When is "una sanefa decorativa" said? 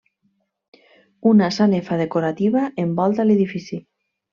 1.33-2.67